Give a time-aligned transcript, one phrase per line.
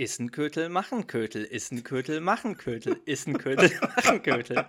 [0.00, 1.44] Ist ein Kötel, machen Kötel.
[1.44, 3.02] Ist ein Kötel, machen Kötel.
[3.04, 4.64] Ist ein Kötel, machen Kötel.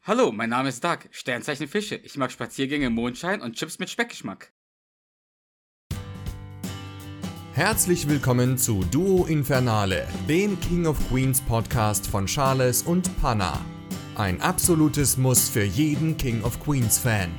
[0.00, 1.96] Hallo, mein Name ist Doug, Sternzeichen Fische.
[1.96, 4.50] Ich mag Spaziergänge im Mondschein und Chips mit Speckgeschmack.
[7.52, 13.62] Herzlich willkommen zu Duo Infernale, dem King of Queens Podcast von Charles und Panna.
[14.14, 17.30] Ein absolutes Muss für jeden King of Queens Fan.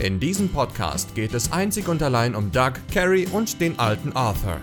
[0.00, 4.60] In diesem Podcast geht es einzig und allein um Doug, Carrie und den alten Arthur.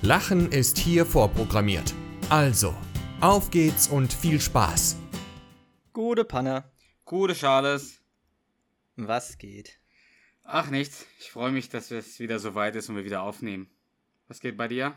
[0.00, 1.92] Lachen ist hier vorprogrammiert.
[2.30, 2.72] Also,
[3.20, 4.96] auf geht's und viel Spaß.
[5.92, 6.62] Gute Panne.
[7.04, 8.00] Gute Charles.
[8.94, 9.80] Was geht?
[10.44, 13.68] Ach nichts, ich freue mich, dass es wieder so weit ist und wir wieder aufnehmen.
[14.28, 14.94] Was geht bei dir?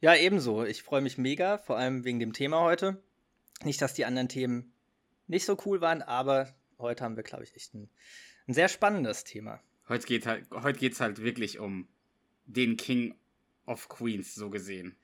[0.00, 0.64] Ja, ebenso.
[0.64, 3.00] Ich freue mich mega, vor allem wegen dem Thema heute.
[3.62, 4.72] Nicht, dass die anderen Themen
[5.28, 7.90] nicht so cool waren, aber heute haben wir, glaube ich, echt ein,
[8.48, 9.60] ein, sehr spannendes Thema.
[9.88, 11.88] Heute geht halt, heute geht's halt wirklich um
[12.46, 13.14] den King
[13.66, 14.96] of Queens, so gesehen.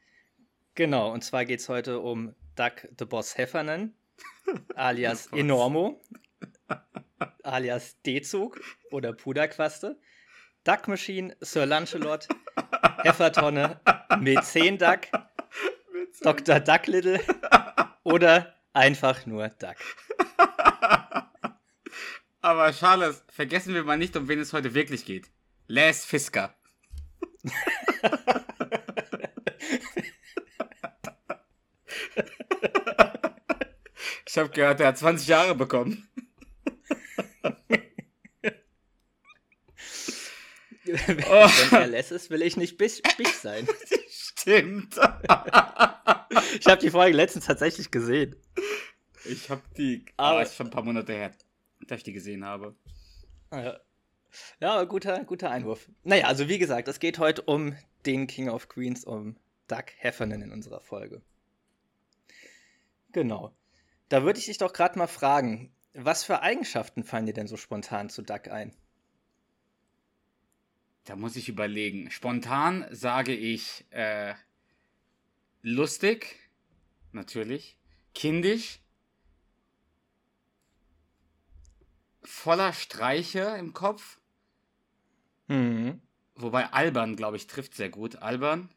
[0.74, 3.94] Genau, und zwar geht es heute um Doug the Boss Heffernan,
[4.74, 6.00] alias Enormo,
[7.42, 9.98] alias D-Zug oder Puderquaste,
[10.64, 12.28] Duck Machine, Sir Lancelot,
[13.02, 13.80] Heffertonne,
[14.20, 15.02] Mäzen Duck,
[16.22, 16.60] Dr.
[16.60, 17.20] Duck Little
[18.02, 19.76] oder einfach nur Duck.
[22.46, 25.28] Aber Charles, vergessen wir mal nicht, um wen es heute wirklich geht.
[25.66, 26.54] Les Fisker.
[34.26, 36.08] ich habe gehört, er hat 20 Jahre bekommen.
[40.84, 41.18] Wenn
[41.72, 43.66] er Les ist, will ich nicht Bisch, Bisch sein.
[44.08, 44.94] Stimmt.
[46.60, 48.36] ich habe die Folge letztens tatsächlich gesehen.
[49.24, 50.04] Ich habe die.
[50.16, 51.32] Aber oh, ist schon ein paar Monate her,
[51.90, 52.76] dass ich die gesehen habe.
[53.52, 53.80] Ja,
[54.60, 55.88] ja guter, guter Einwurf.
[56.02, 59.36] Naja, also wie gesagt, es geht heute um den King of Queens, um
[59.68, 61.22] Doug Heffernan in unserer Folge.
[63.12, 63.54] Genau.
[64.08, 67.56] Da würde ich dich doch gerade mal fragen, was für Eigenschaften fallen dir denn so
[67.56, 68.76] spontan zu Doug ein?
[71.04, 72.10] Da muss ich überlegen.
[72.10, 74.34] Spontan sage ich äh,
[75.62, 76.36] lustig,
[77.12, 77.78] natürlich,
[78.14, 78.80] kindisch,
[82.28, 84.18] voller Streiche im Kopf.
[85.48, 86.00] Mhm.
[86.34, 88.16] Wobei albern, glaube ich, trifft sehr gut.
[88.16, 88.68] Albern.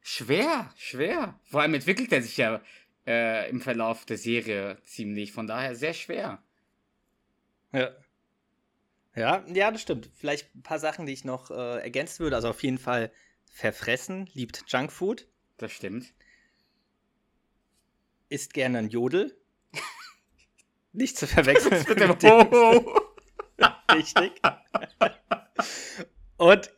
[0.00, 1.38] Schwer, schwer.
[1.44, 2.60] Vor allem entwickelt er sich ja
[3.06, 5.32] äh, im Verlauf der Serie ziemlich.
[5.32, 6.42] Von daher sehr schwer.
[7.72, 7.90] Ja.
[9.14, 10.10] Ja, ja, das stimmt.
[10.14, 12.36] Vielleicht ein paar Sachen, die ich noch äh, ergänzen würde.
[12.36, 13.12] Also auf jeden Fall
[13.50, 15.28] verfressen, liebt Junkfood.
[15.58, 16.12] Das stimmt.
[18.28, 19.36] Isst gerne ein Jodel.
[20.92, 23.12] Nicht zu verwechseln mit dem Ho.
[23.94, 24.40] Richtig.
[26.36, 26.70] Und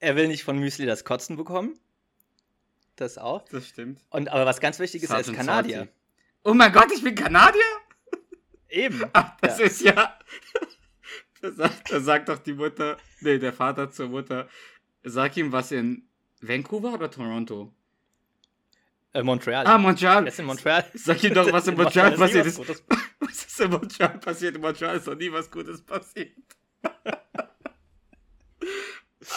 [0.00, 1.78] er will nicht von Müsli das Kotzen bekommen.
[2.96, 3.44] Das auch.
[3.48, 4.00] Das stimmt.
[4.10, 5.88] Und aber was ganz wichtig ist, er ist Kanadier.
[6.44, 7.62] Oh mein Gott, ich bin Kanadier?
[8.68, 9.04] Eben.
[9.12, 9.64] Ach, das ja.
[9.64, 10.18] ist ja.
[11.40, 14.48] Da sagt, da sagt doch die Mutter, nee, der Vater zur Mutter,
[15.04, 16.08] sag ihm was in
[16.40, 17.72] Vancouver oder Toronto?
[19.12, 19.64] Äh, Montreal.
[19.64, 20.24] Ah, Montreal.
[20.24, 20.84] Er ist in Montreal.
[20.94, 22.60] Sag ihm doch, was in Montreal, passiert ist.
[23.58, 24.54] Ist in Montreal passiert?
[24.54, 26.30] In Montreal ist noch nie was Gutes passiert.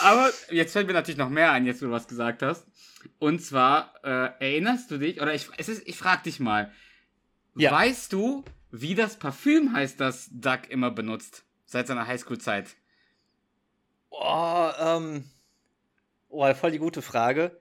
[0.00, 2.64] Aber jetzt fällt mir natürlich noch mehr ein, jetzt wo du was gesagt hast.
[3.18, 6.72] Und zwar, äh, erinnerst du dich, oder ich, es ist, ich frag dich mal,
[7.56, 7.72] ja.
[7.72, 11.44] weißt du, wie das Parfüm heißt, das Doug immer benutzt?
[11.66, 12.76] Seit seiner Highschool-Zeit?
[14.10, 15.24] Oh, ähm.
[16.28, 17.60] Oh, voll die gute Frage.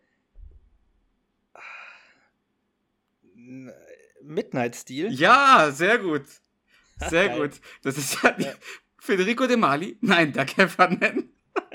[4.22, 5.12] Midnight Steel?
[5.12, 6.26] Ja, sehr gut.
[7.10, 7.60] Sehr gut.
[7.84, 8.54] Das ist ja, ja.
[9.00, 9.98] Federico De Mali.
[10.02, 11.30] Nein, der Heffernan.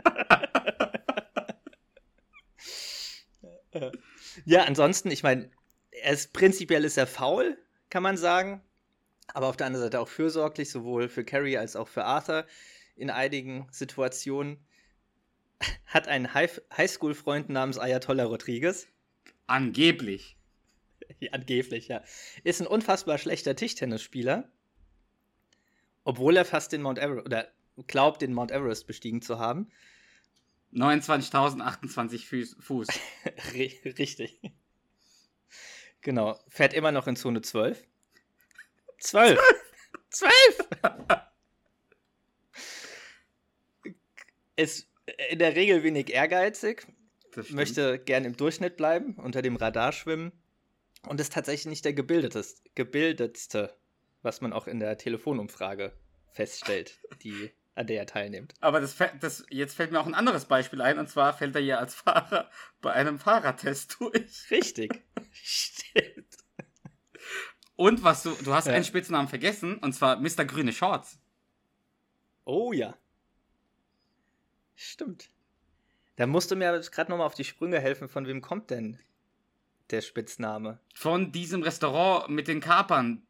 [4.44, 5.50] ja, ansonsten, ich meine,
[5.90, 7.58] er ist prinzipiell ist er faul,
[7.90, 8.62] kann man sagen.
[9.34, 12.46] Aber auf der anderen Seite auch fürsorglich, sowohl für Carrie als auch für Arthur
[12.94, 14.64] in einigen Situationen.
[15.86, 18.86] Hat einen Highschool-Freund namens Ayatollah Rodriguez.
[19.46, 20.36] Angeblich.
[21.32, 22.02] Angeblich, ja.
[22.44, 24.50] Ist ein unfassbar schlechter Tischtennisspieler.
[26.06, 27.48] Obwohl er fast den Mount Everest oder
[27.88, 29.72] glaubt, den Mount Everest bestiegen zu haben.
[30.72, 32.88] 29.028 Fuß.
[33.98, 34.40] Richtig.
[36.02, 36.38] Genau.
[36.46, 37.82] Fährt immer noch in Zone 12.
[38.98, 39.40] 12!
[40.10, 40.68] 12!
[44.54, 44.88] Ist
[45.28, 46.86] in der Regel wenig ehrgeizig.
[47.50, 50.30] Möchte gern im Durchschnitt bleiben, unter dem Radar schwimmen
[51.08, 53.76] und ist tatsächlich nicht der gebildeteste, gebildetste,
[54.26, 55.92] was man auch in der Telefonumfrage
[56.28, 58.54] feststellt, die an der er teilnimmt.
[58.60, 61.62] Aber das, das, jetzt fällt mir auch ein anderes Beispiel ein, und zwar fällt er
[61.62, 62.50] hier als Fahrer
[62.80, 64.50] bei einem Fahrradtest durch.
[64.50, 65.02] Richtig.
[65.32, 66.36] Stimmt.
[67.76, 68.72] Und was du, du hast ja.
[68.72, 70.44] einen Spitznamen vergessen, und zwar Mr.
[70.46, 71.18] Grüne Shorts.
[72.44, 72.96] Oh ja.
[74.74, 75.30] Stimmt.
[76.16, 78.98] Da musst du mir gerade nochmal auf die Sprünge helfen, von wem kommt denn
[79.90, 80.80] der Spitzname?
[80.94, 83.26] Von diesem Restaurant mit den Kapern.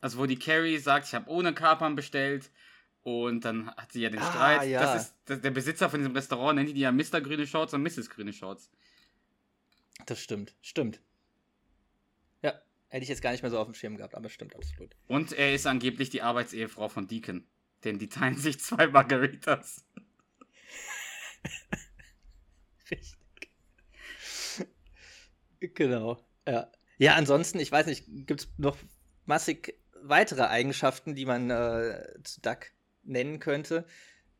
[0.00, 2.50] Also wo die Carrie sagt, ich habe ohne Kapern bestellt.
[3.02, 4.68] Und dann hat sie ja den ah, Streit.
[4.68, 4.80] Ja.
[4.80, 7.20] Das ist das, der Besitzer von diesem Restaurant, nennt die ja Mr.
[7.20, 8.10] Grüne Shorts und Mrs.
[8.10, 8.70] Grüne Shorts.
[10.06, 11.00] Das stimmt, stimmt.
[12.42, 14.94] Ja, hätte ich jetzt gar nicht mehr so auf dem Schirm gehabt, aber stimmt absolut.
[15.06, 17.46] Und er ist angeblich die Arbeitsehefrau von Deacon.
[17.84, 19.84] Denn die teilen sich zwei Margaritas.
[22.90, 23.16] Richtig.
[25.60, 26.24] Genau.
[26.46, 26.70] Ja.
[26.98, 28.76] Ja, ansonsten, ich weiß nicht, gibt es noch
[29.24, 32.66] massig weitere Eigenschaften, die man äh, zu Duck
[33.02, 33.84] nennen könnte?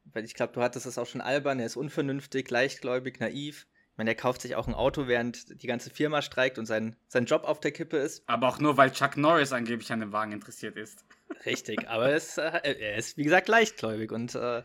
[0.04, 3.66] Weil ich glaube, du hattest es auch schon albern, er ist unvernünftig, leichtgläubig, naiv.
[3.92, 6.96] Ich meine, er kauft sich auch ein Auto, während die ganze Firma streikt und sein,
[7.08, 8.22] sein Job auf der Kippe ist.
[8.28, 11.04] Aber auch nur, weil Chuck Norris angeblich an dem Wagen interessiert ist.
[11.44, 14.62] Richtig, aber er ist, äh, er ist wie gesagt, leichtgläubig und äh,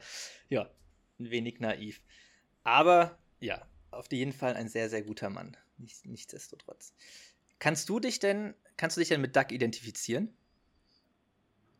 [0.49, 0.69] ja,
[1.19, 2.01] ein wenig naiv.
[2.63, 5.57] Aber ja, auf jeden Fall ein sehr, sehr guter Mann.
[5.77, 6.93] Nichts, nichtsdestotrotz.
[7.59, 10.35] Kannst du dich denn, kannst du dich denn mit Duck identifizieren?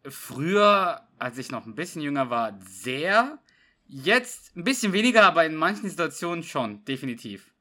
[0.06, 3.40] Früher, als ich noch ein bisschen jünger war, sehr.
[3.86, 7.54] Jetzt ein bisschen weniger, aber in manchen Situationen schon, definitiv.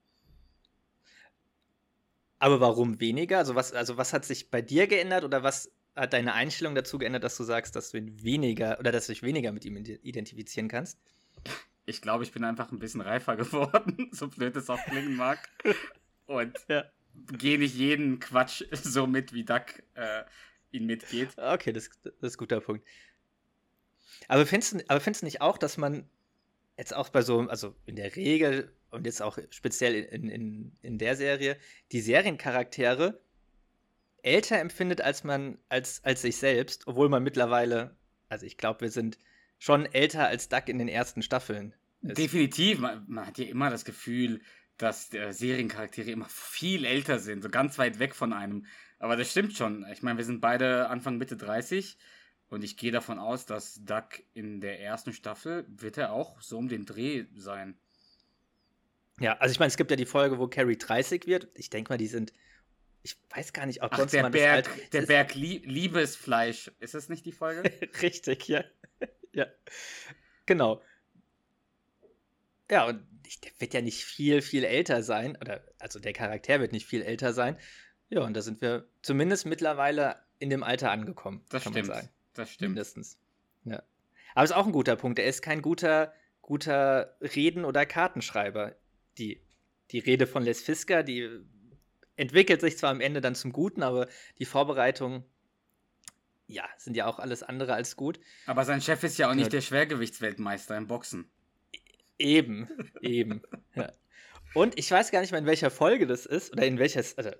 [2.39, 3.39] Aber warum weniger?
[3.39, 6.99] Also was, also was hat sich bei dir geändert oder was hat deine Einstellung dazu
[6.99, 9.77] geändert, dass du sagst, dass du ihn weniger oder dass du dich weniger mit ihm
[9.77, 10.99] identifizieren kannst?
[11.85, 15.49] ich glaube, ich bin einfach ein bisschen reifer geworden, so blöd es auch klingen mag.
[16.27, 16.85] Und ja.
[17.33, 20.25] gehe nicht jeden Quatsch so mit, wie Duck äh,
[20.72, 21.30] ihn mitgeht.
[21.36, 22.86] Okay, das, das, ist ein guter Punkt.
[24.28, 26.08] Aber findest, du, aber findest du nicht auch, dass man
[26.76, 30.98] jetzt auch bei so, also in der Regel und jetzt auch speziell in, in, in
[30.98, 31.56] der Serie,
[31.92, 33.20] die Seriencharaktere
[34.22, 37.96] älter empfindet als man, als, als sich selbst, obwohl man mittlerweile,
[38.28, 39.19] also ich glaube, wir sind
[39.58, 41.74] schon älter als Duck in den ersten Staffeln.
[42.02, 42.19] Ist.
[42.19, 42.80] Definitiv.
[42.80, 44.40] Man, man, hat ja immer das Gefühl,
[44.76, 48.66] dass äh, Seriencharaktere immer viel älter sind, so ganz weit weg von einem.
[49.02, 49.84] Aber das stimmt schon.
[49.93, 51.99] Ich meine, wir sind beide Anfang Mitte 30
[52.50, 56.56] und ich gehe davon aus, dass Duck in der ersten Staffel wird er auch so
[56.56, 57.76] um den Dreh sein.
[59.19, 61.49] Ja, also ich meine, es gibt ja die Folge, wo Carrie 30 wird.
[61.54, 62.32] Ich denke mal, die sind
[63.02, 66.70] ich weiß gar nicht, ob Ach, sonst der Berg, halt, der Berg Liebesfleisch.
[66.78, 67.64] Ist das nicht die Folge?
[68.02, 68.62] Richtig, ja.
[69.32, 69.46] ja.
[70.46, 70.81] Genau.
[72.70, 73.05] Ja, und
[73.43, 75.37] der wird ja nicht viel, viel älter sein.
[75.40, 77.58] Oder, also der Charakter wird nicht viel älter sein.
[78.12, 81.43] Ja, und da sind wir zumindest mittlerweile in dem Alter angekommen.
[81.49, 81.88] Das kann stimmt.
[81.88, 82.09] Man sagen.
[82.35, 82.75] Das stimmt.
[82.75, 83.19] Mindestens.
[83.64, 83.82] Ja.
[84.35, 85.19] Aber ist auch ein guter Punkt.
[85.19, 86.12] Er ist kein guter,
[86.43, 88.76] guter Reden- oder Kartenschreiber.
[89.17, 89.41] Die,
[89.93, 91.26] die Rede von Les Fisker, die
[92.17, 95.25] entwickelt sich zwar am Ende dann zum Guten, aber die Vorbereitung
[96.47, 98.20] ja, sind ja auch alles andere als gut.
[98.44, 101.31] Aber sein Chef ist ja auch nicht der Schwergewichtsweltmeister im Boxen.
[102.19, 102.69] Eben,
[103.00, 103.41] eben.
[103.75, 103.91] Ja.
[104.53, 107.31] Und ich weiß gar nicht mehr, in welcher Folge das ist oder in welches, also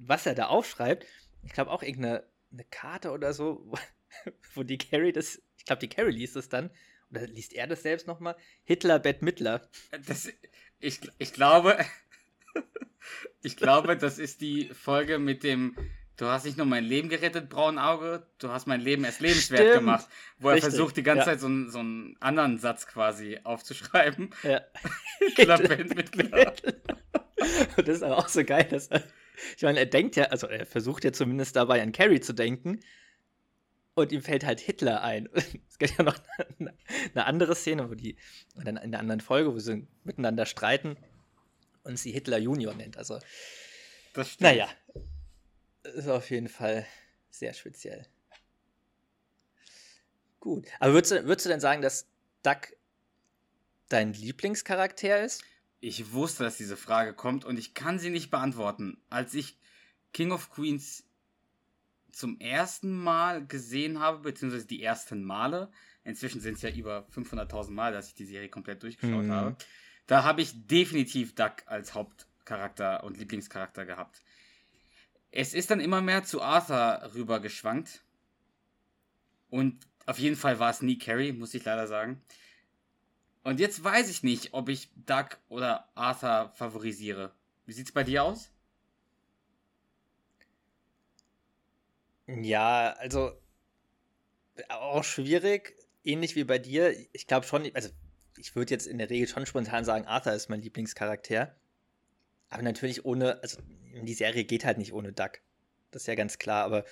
[0.00, 1.06] was er da aufschreibt.
[1.44, 3.64] Ich glaube auch irgendeine eine Karte oder so,
[4.54, 6.70] wo, die Carrie das, ich glaube, die Carrie liest es dann,
[7.10, 8.36] oder liest er das selbst nochmal?
[8.64, 9.68] Hitler, Bett, Mittler.
[10.06, 10.28] Das,
[10.78, 11.78] ich, ich glaube,
[13.42, 15.76] ich glaube, das ist die Folge mit dem
[16.16, 19.74] Du hast nicht nur mein Leben gerettet, Braunauge, du hast mein Leben erst lebenswert Stimmt.
[19.76, 20.06] gemacht.
[20.38, 20.68] Wo er Richtig.
[20.68, 21.24] versucht, die ganze ja.
[21.24, 24.28] Zeit so, einen, so einen anderen Satz quasi aufzuschreiben.
[24.42, 24.60] Ja.
[25.34, 26.52] Hitler, Hitler.
[27.78, 29.02] Und das ist aber auch so geil, dass er,
[29.56, 32.80] ich meine, er denkt ja, also er versucht ja zumindest dabei an Carrie zu denken.
[33.94, 35.28] Und ihm fällt halt Hitler ein.
[35.68, 36.18] Es gibt ja noch
[36.58, 36.74] eine,
[37.14, 38.16] eine andere Szene, wo die,
[38.54, 40.96] dann in der anderen Folge, wo sie miteinander streiten
[41.84, 42.96] und sie Hitler Junior nennt.
[42.96, 43.18] Also,
[44.12, 44.42] das stimmt.
[44.42, 44.68] Naja,
[45.82, 46.86] ist auf jeden Fall
[47.30, 48.06] sehr speziell.
[50.40, 50.66] Gut.
[50.78, 52.06] Aber würdest du, würdest du denn sagen, dass
[52.42, 52.74] Duck
[53.88, 55.44] dein Lieblingscharakter ist?
[55.80, 58.98] Ich wusste, dass diese Frage kommt und ich kann sie nicht beantworten.
[59.08, 59.58] Als ich
[60.12, 61.04] King of Queens
[62.12, 65.70] zum ersten Mal gesehen habe, beziehungsweise die ersten Male,
[66.04, 69.32] inzwischen sind es ja über 500.000 Mal, dass ich die Serie komplett durchgeschaut mhm.
[69.32, 69.56] habe,
[70.06, 74.22] da habe ich definitiv Duck als Hauptcharakter und Lieblingscharakter gehabt.
[75.30, 78.02] Es ist dann immer mehr zu Arthur rübergeschwankt.
[79.48, 82.20] Und auf jeden Fall war es nie Carrie, muss ich leider sagen.
[83.42, 87.32] Und jetzt weiß ich nicht, ob ich Doug oder Arthur favorisiere.
[87.66, 88.50] Wie sieht's bei dir aus?
[92.26, 93.32] Ja, also
[94.68, 95.74] auch schwierig.
[96.04, 96.94] ähnlich wie bei dir.
[97.12, 97.88] Ich glaube schon, also
[98.36, 101.54] ich würde jetzt in der Regel schon spontan sagen, Arthur ist mein Lieblingscharakter.
[102.48, 103.60] Aber natürlich ohne, also
[103.92, 105.40] die Serie geht halt nicht ohne Duck.
[105.90, 106.84] Das ist ja ganz klar, aber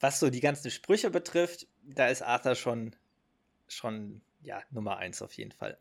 [0.00, 2.94] was so die ganzen Sprüche betrifft, da ist Arthur schon,
[3.68, 5.78] schon, ja, Nummer eins auf jeden Fall.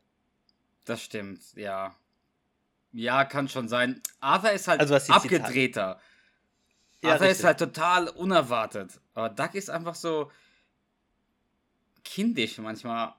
[0.86, 1.96] Das stimmt, ja.
[2.92, 4.02] Ja, kann schon sein.
[4.20, 6.00] Arthur ist halt also, abgedrehter.
[7.02, 7.40] Ja, Arthur richtig.
[7.40, 9.00] ist halt total unerwartet.
[9.14, 10.32] Aber Duck ist einfach so
[12.04, 13.16] kindisch manchmal,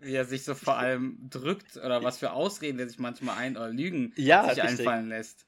[0.00, 3.56] wie er sich so vor allem drückt oder was für Ausreden er sich manchmal ein
[3.56, 4.80] oder Lügen ja, sich richtig.
[4.80, 5.46] einfallen lässt.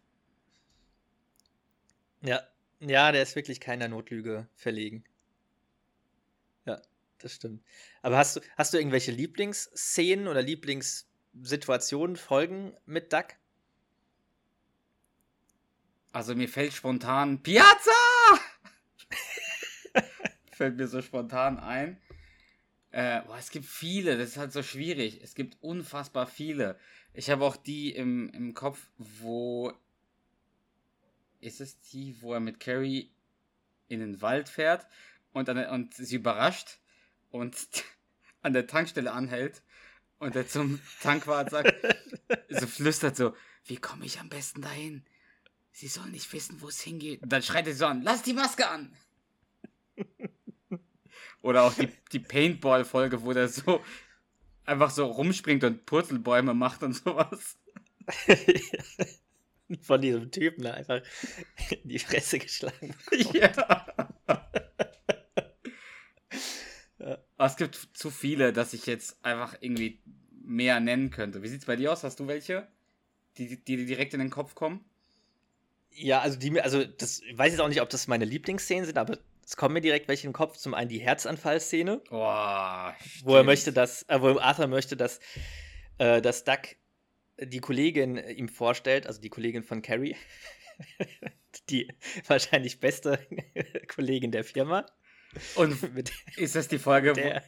[2.22, 2.42] Ja,
[2.80, 5.04] ja, der ist wirklich keiner Notlüge verlegen.
[6.64, 6.80] Ja,
[7.18, 7.64] das stimmt.
[8.02, 13.36] Aber hast du, hast du irgendwelche Lieblingsszenen oder Lieblingssituationen, Folgen mit Duck?
[16.12, 17.90] Also mir fällt spontan Piazza!
[20.52, 22.00] fällt mir so spontan ein.
[22.90, 25.20] Äh, boah, es gibt viele, das ist halt so schwierig.
[25.22, 26.78] Es gibt unfassbar viele.
[27.12, 29.72] Ich habe auch die im, im Kopf, wo.
[31.46, 33.08] Ist es die, wo er mit Carrie
[33.86, 34.84] in den Wald fährt
[35.32, 36.80] und, an, und sie überrascht
[37.30, 37.56] und
[38.42, 39.62] an der Tankstelle anhält
[40.18, 41.72] und er zum Tankwart sagt,
[42.48, 45.04] so flüstert so, wie komme ich am besten dahin?
[45.70, 47.22] Sie soll nicht wissen, wo es hingeht.
[47.22, 48.96] Und dann schreit er so an, lass die Maske an!
[51.42, 53.84] Oder auch die, die Paintball-Folge, wo der so
[54.64, 57.56] einfach so rumspringt und Purzelbäume macht und sowas.
[59.80, 61.02] Von diesem Typen da einfach
[61.70, 62.94] in die Fresse geschlagen.
[63.32, 63.86] ja.
[66.98, 67.18] ja.
[67.38, 71.42] Es gibt zu viele, dass ich jetzt einfach irgendwie mehr nennen könnte.
[71.42, 72.04] Wie sieht's bei dir aus?
[72.04, 72.68] Hast du welche,
[73.36, 74.84] die, die direkt in den Kopf kommen?
[75.90, 78.84] Ja, also die mir, also das ich weiß jetzt auch nicht, ob das meine Lieblingsszenen
[78.84, 80.56] sind, aber es kommen mir direkt welche in den Kopf.
[80.56, 82.02] Zum einen die Herzanfallszene.
[82.10, 82.90] Oh,
[83.24, 85.20] wo er möchte, dass, äh, wo Arthur möchte, dass,
[85.98, 86.76] äh, dass Duck
[87.38, 90.16] die Kollegin ihm vorstellt, also die Kollegin von Carrie.
[91.70, 91.88] die
[92.26, 93.18] wahrscheinlich beste
[93.94, 94.86] Kollegin der Firma.
[95.54, 95.82] Und
[96.36, 97.40] ist das die Folge, wo,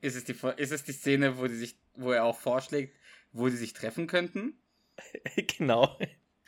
[0.00, 2.96] ist, es die, ist es die Szene, wo, die sich, wo er auch vorschlägt,
[3.32, 4.58] wo sie sich treffen könnten?
[5.58, 5.98] genau,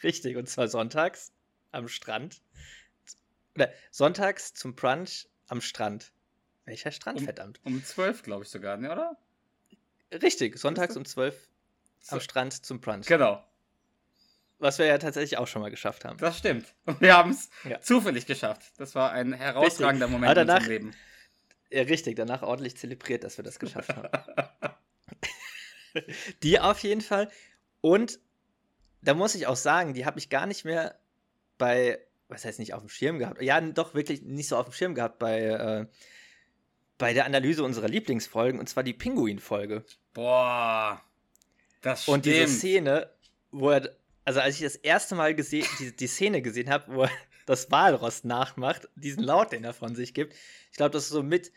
[0.02, 0.36] richtig.
[0.36, 1.32] Und zwar sonntags
[1.72, 2.40] am Strand.
[3.54, 6.12] Oder sonntags zum Brunch am Strand.
[6.64, 7.60] Welcher Strand, um, verdammt?
[7.64, 9.18] Um zwölf, glaube ich sogar, ne, oder?
[10.12, 11.48] Richtig, sonntags um zwölf
[12.08, 13.06] am Strand zum Brunch.
[13.06, 13.44] Genau.
[14.58, 16.18] Was wir ja tatsächlich auch schon mal geschafft haben.
[16.18, 16.74] Das stimmt.
[16.84, 17.80] Und wir haben es ja.
[17.80, 18.72] zufällig geschafft.
[18.76, 20.20] Das war ein herausragender richtig.
[20.20, 20.96] Moment danach, in unserem Leben.
[21.70, 22.16] Ja, richtig.
[22.16, 24.08] Danach ordentlich zelebriert, dass wir das geschafft haben.
[26.42, 27.30] die auf jeden Fall.
[27.80, 28.18] Und
[29.00, 30.98] da muss ich auch sagen, die habe ich gar nicht mehr
[31.56, 33.42] bei was heißt nicht auf dem Schirm gehabt?
[33.42, 35.86] Ja, doch wirklich nicht so auf dem Schirm gehabt bei, äh,
[36.98, 39.84] bei der Analyse unserer Lieblingsfolgen, und zwar die Pinguin-Folge.
[40.12, 41.02] Boah,
[41.80, 42.14] das stimmt.
[42.14, 43.10] Und diese Szene,
[43.50, 47.02] wo er, also als ich das erste Mal gesehen, die, die Szene gesehen habe, wo
[47.04, 47.10] er
[47.46, 50.34] das Walross nachmacht, diesen Laut, den er von sich gibt,
[50.70, 51.52] ich glaube, das ist so mit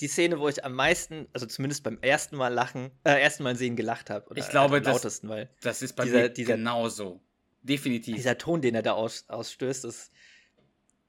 [0.00, 3.56] die Szene, wo ich am meisten, also zumindest beim ersten Mal lachen, äh, ersten Mal
[3.56, 4.26] sehen gelacht habe.
[4.36, 7.20] Ich glaube, am lautesten, das, weil das ist bei dieser, mir dieser, genauso.
[7.62, 8.16] Definitiv.
[8.16, 10.10] Dieser Ton, den er da aus, ausstößt, ist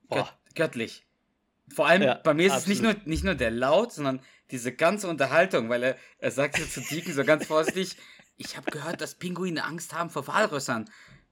[0.10, 1.06] Gött, göttlich.
[1.76, 2.78] Vor allem ja, bei mir ist absolut.
[2.78, 6.58] es nicht nur, nicht nur der Laut, sondern diese ganze Unterhaltung, weil er, er sagt
[6.58, 7.96] so zu Deacon so ganz vorsichtig,
[8.38, 10.90] ich habe gehört, dass Pinguine Angst haben vor Walrössern.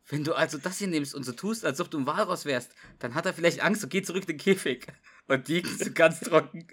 [0.07, 2.73] Wenn du also das hier nimmst und so tust, als ob du ein Walross wärst,
[2.97, 4.87] dann hat er vielleicht Angst und geht zurück in den Käfig.
[5.27, 6.67] Und Deacon so ganz trocken.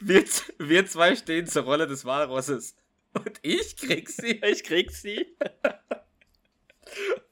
[0.00, 0.24] wir,
[0.58, 2.76] wir zwei stehen zur Rolle des Walrosses.
[3.12, 4.40] Und ich krieg sie.
[4.44, 5.36] Ich krieg sie.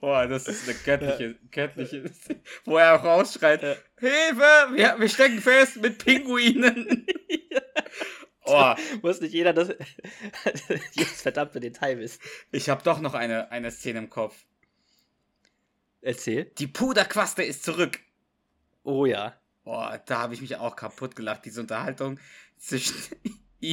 [0.01, 2.11] Boah, das ist eine göttliche, göttliche,
[2.65, 3.77] wo er auch rausschreit, ja.
[3.99, 7.07] Hilfe, wir, wir stecken fest mit Pinguinen.
[8.53, 8.75] Oh.
[9.03, 9.69] Muss nicht jeder das
[10.93, 12.21] jedes verdammte Detail wissen.
[12.51, 14.45] Ich habe doch noch eine, eine Szene im Kopf.
[16.01, 16.47] Erzähl.
[16.59, 18.01] Die Puderquaste ist zurück.
[18.83, 19.39] Oh ja.
[19.63, 22.19] Boah, da habe ich mich auch kaputt gelacht, diese Unterhaltung
[22.59, 22.97] zwischen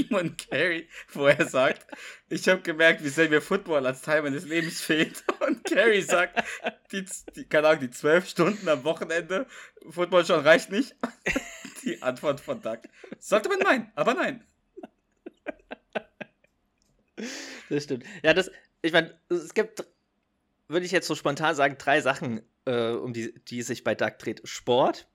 [0.09, 1.87] und Carrie, wo er sagt,
[2.29, 5.23] ich habe gemerkt, wie sehr mir Football als Teil meines Lebens fehlt.
[5.39, 6.43] Und Carrie sagt,
[6.91, 9.47] die, die, keine Ahnung, die zwölf Stunden am Wochenende,
[9.89, 10.95] Football schon reicht nicht.
[11.83, 12.79] Die Antwort von Doug.
[13.17, 14.45] Sollte man nein, aber nein.
[17.69, 18.03] Das stimmt.
[18.23, 18.51] Ja, das,
[18.81, 19.85] ich meine, es gibt,
[20.67, 24.17] würde ich jetzt so spontan sagen, drei Sachen, äh, um die, die sich bei Doug
[24.19, 24.41] dreht.
[24.43, 25.07] Sport,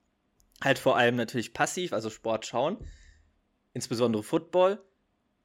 [0.63, 2.79] halt vor allem natürlich passiv, also Sport schauen
[3.75, 4.83] insbesondere Football,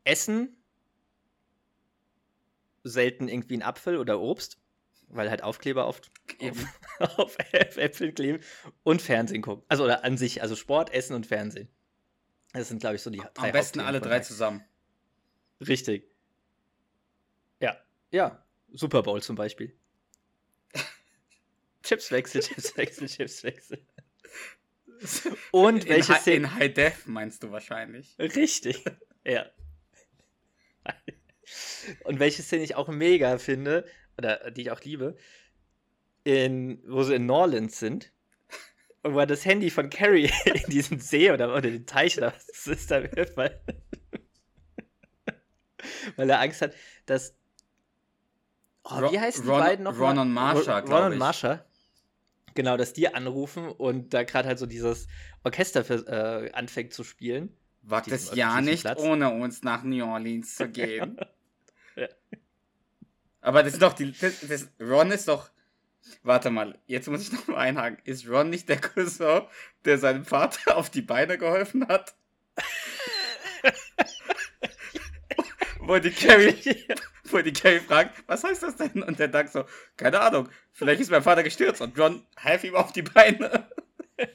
[0.04, 0.56] Essen,
[2.84, 4.60] selten irgendwie ein Apfel oder Obst.
[5.10, 6.02] weil halt Aufkleber auf,
[7.00, 7.38] auf, auf
[7.78, 8.44] Äpfeln kleben
[8.84, 9.64] und Fernsehen gucken.
[9.68, 11.70] Also oder an sich, also Sport, Essen und Fernsehen.
[12.54, 14.64] Das sind, glaube ich, so die drei Am besten alle drei zusammen.
[15.62, 16.10] Richtig.
[17.60, 17.78] Ja,
[18.12, 18.44] ja.
[18.74, 19.76] Super Bowl zum Beispiel.
[21.84, 23.86] Chipswechsel, Chipswechsel, Chipswechsel.
[25.51, 26.48] Und in welche Szene?
[26.48, 28.16] In High Def meinst du wahrscheinlich.
[28.20, 28.84] Richtig,
[29.25, 29.46] ja.
[32.04, 33.86] Und welche Szene ich auch mega finde,
[34.18, 35.16] oder die ich auch liebe,
[36.24, 38.12] in, wo sie in Norlands sind
[39.04, 42.34] und wo er das Handy von Carrie in diesen See oder, oder den Teich oder
[42.34, 43.62] was das ist da wirft, weil,
[46.16, 46.74] weil er Angst hat,
[47.06, 47.36] dass.
[48.84, 50.00] Oh, wie heißen Ron, die beiden noch?
[50.00, 51.66] Ron und Marsha, Ron, Ron und Marsha.
[52.58, 55.08] Genau, dass die anrufen und da gerade halt so dieses
[55.44, 57.56] Orchester für, äh, anfängt zu spielen.
[57.84, 59.00] Wagt es ja nicht, Platz.
[59.00, 61.20] ohne uns nach New Orleans zu gehen.
[61.96, 62.08] ja.
[63.42, 64.12] Aber das ist doch die.
[64.12, 65.52] Das, das, Ron ist doch.
[66.24, 68.00] Warte mal, jetzt muss ich noch mal einhaken.
[68.06, 69.44] Ist Ron nicht der Cousin,
[69.86, 72.16] der seinem Vater auf die Beine geholfen hat?
[75.80, 76.88] wo die Carrie,
[77.32, 79.04] wo die Carrie fragt, was heißt das denn?
[79.04, 79.66] Und der Doug so,
[79.96, 83.70] keine Ahnung, vielleicht ist mein Vater gestürzt und Ron half ihm auf die Beine.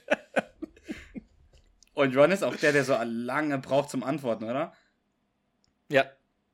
[1.95, 4.75] und Ron ist auch der, der so lange braucht zum Antworten, oder?
[5.89, 6.11] Ja.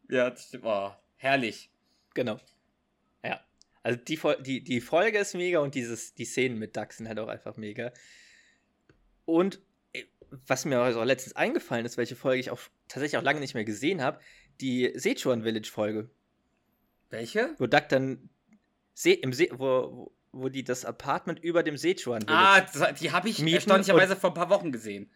[0.08, 0.64] Ja, das stimmt.
[0.64, 1.70] Oh, herrlich.
[2.14, 2.40] Genau.
[3.22, 3.40] Ja.
[3.82, 7.18] Also die, die, die Folge ist mega und dieses, die Szenen mit Duck sind halt
[7.18, 7.92] auch einfach mega.
[9.24, 9.60] Und
[9.92, 13.54] äh, was mir auch letztens eingefallen ist, welche Folge ich auch tatsächlich auch lange nicht
[13.54, 14.20] mehr gesehen habe,
[14.60, 16.10] die Sichuan Village Folge.
[17.10, 17.54] Welche?
[17.58, 18.28] Wo Duck dann
[18.98, 22.24] See, im See, wo, wo die das Apartment über dem Village.
[22.26, 22.60] Ah,
[22.90, 25.08] die habe ich erstaunlicherweise vor ein paar Wochen gesehen.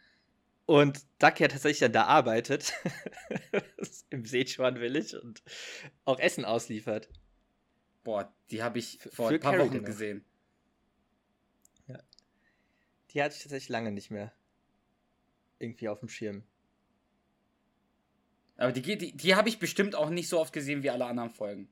[0.66, 2.72] Und Duck ja tatsächlich dann da arbeitet.
[4.10, 5.42] Im Sichuan Village und
[6.04, 7.08] auch Essen ausliefert.
[8.04, 10.24] Boah, die habe ich vor Für ein paar Carrie Wochen gesehen.
[11.88, 11.98] Ja.
[13.10, 14.32] Die hatte ich tatsächlich lange nicht mehr
[15.58, 16.44] irgendwie auf dem Schirm.
[18.56, 21.30] Aber die, die, die habe ich bestimmt auch nicht so oft gesehen wie alle anderen
[21.30, 21.68] Folgen.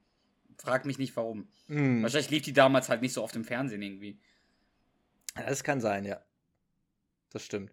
[0.61, 1.49] Frag mich nicht warum.
[1.68, 2.03] Mm.
[2.03, 4.18] Wahrscheinlich lief die damals halt nicht so oft im Fernsehen irgendwie.
[5.35, 6.20] Das kann sein, ja.
[7.31, 7.73] Das stimmt.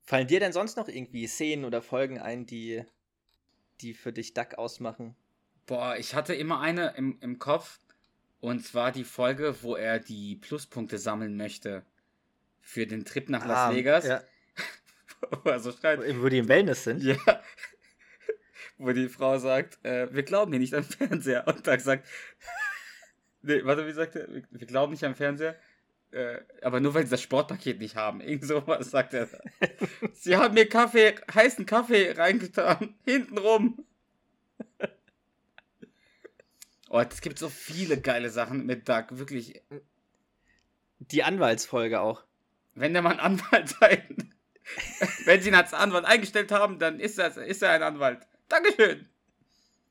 [0.00, 2.84] Fallen dir denn sonst noch irgendwie Szenen oder Folgen ein, die,
[3.82, 5.14] die für dich Duck ausmachen?
[5.66, 7.80] Boah, ich hatte immer eine im, im Kopf.
[8.40, 11.84] Und zwar die Folge, wo er die Pluspunkte sammeln möchte.
[12.60, 14.06] Für den Trip nach Las ah, Vegas.
[14.06, 14.22] Ja.
[15.44, 16.00] wo er so schreit.
[16.18, 17.02] Wo die im Wellness sind?
[17.02, 17.16] Ja.
[18.82, 21.46] Wo die Frau sagt, äh, wir glauben hier nicht am Fernseher.
[21.46, 22.04] Und Doug sagt,
[23.42, 24.28] nee, warte, wie sagt er?
[24.28, 25.56] Wir glauben nicht am Fernseher.
[26.10, 28.20] Äh, aber nur weil sie das Sportpaket nicht haben.
[28.20, 29.28] Irgend sowas sagt er.
[30.12, 32.96] sie haben mir Kaffee, heißen Kaffee reingetan.
[33.04, 33.86] Hintenrum.
[36.90, 39.62] Oh, es gibt so viele geile Sachen mit Doug, wirklich.
[40.98, 42.24] Die Anwaltsfolge auch.
[42.74, 44.32] Wenn der mal ein Anwalt sein
[45.24, 48.26] Wenn Sie ihn als Anwalt eingestellt haben, dann ist er, ist er ein Anwalt.
[48.52, 49.08] Dankeschön.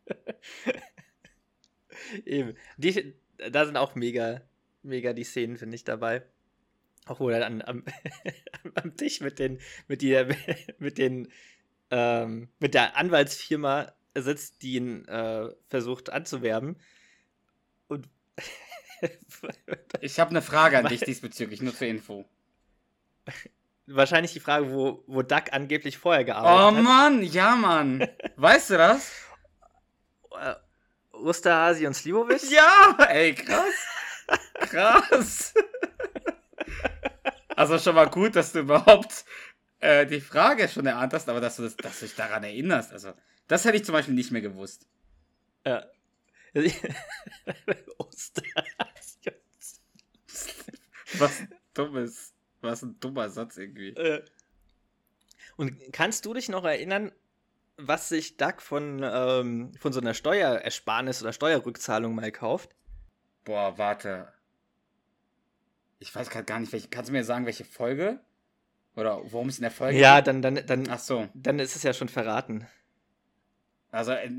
[2.25, 2.55] Eben.
[2.77, 3.15] Die,
[3.49, 4.41] da sind auch mega,
[4.83, 6.21] mega die Szenen, finde ich, dabei.
[7.07, 7.83] Auch wo er dann am,
[8.75, 10.27] am Tisch mit den, mit die,
[10.77, 11.29] mit den,
[11.89, 16.79] ähm, mit der Anwaltsfirma sitzt, die ihn äh, versucht anzuwerben.
[17.87, 18.07] Und
[20.01, 22.29] ich habe eine Frage an dich diesbezüglich, nur zur Info
[23.87, 26.73] wahrscheinlich die Frage, wo, wo Duck angeblich vorher gearbeitet oh, hat.
[26.73, 28.07] Oh Mann, ja Mann.
[28.35, 29.11] Weißt du das?
[30.39, 30.55] Äh,
[31.11, 32.49] Osterhasi und Slivovich?
[32.49, 33.75] Ja, ey, krass.
[34.59, 35.53] Krass.
[37.55, 39.25] also schon mal gut, dass du überhaupt
[39.79, 42.93] äh, die Frage schon erahnt hast, aber dass du, das, dass du dich daran erinnerst.
[42.93, 43.13] Also,
[43.47, 44.87] das hätte ich zum Beispiel nicht mehr gewusst.
[45.65, 45.85] Ja.
[47.97, 49.31] Osterhasi.
[51.17, 52.33] Was dummes.
[52.61, 53.89] Was ein dummer Satz irgendwie.
[53.89, 54.23] Äh.
[55.57, 57.11] Und kannst du dich noch erinnern,
[57.77, 62.75] was sich Duck von, ähm, von so einer Steuerersparnis oder Steuerrückzahlung mal kauft?
[63.43, 64.31] Boah, warte.
[65.99, 66.87] Ich weiß gerade gar nicht, welche.
[66.87, 68.19] Kannst du mir sagen, welche Folge?
[68.95, 71.29] Oder worum es in der Folge Ja, dann, dann, dann, Ach so.
[71.33, 72.67] dann ist es ja schon verraten.
[73.91, 74.29] Also, er,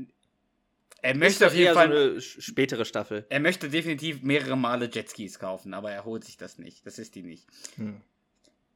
[1.01, 1.89] er möchte auf jeden Fall.
[1.89, 3.25] So eine spätere Staffel.
[3.29, 6.85] Er möchte definitiv mehrere Male Jetskis kaufen, aber er holt sich das nicht.
[6.85, 7.47] Das ist die nicht.
[7.75, 8.01] Hm.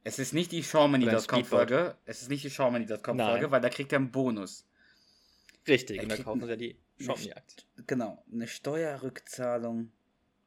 [0.04, 1.96] Es ist nicht die Shawmoney.com-Folge.
[2.04, 4.66] Es ist nicht die Shawmoney.com-Folge, weil da kriegt er einen Bonus.
[5.66, 7.64] Richtig, und da kaufen sie ja die Shawmoney-Aktie.
[7.86, 9.92] Genau, eine Steuerrückzahlung.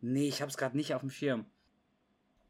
[0.02, 1.46] Nee, ich hab's gerade nicht auf dem Schirm.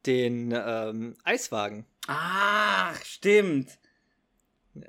[0.06, 1.86] Den ähm, Eiswagen.
[2.08, 3.78] Ach, stimmt.
[4.74, 4.88] Ja.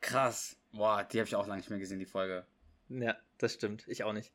[0.00, 0.56] Krass.
[0.72, 2.46] Boah, die habe ich auch lange nicht mehr gesehen, die Folge.
[2.88, 3.84] Ja, das stimmt.
[3.88, 4.32] Ich auch nicht.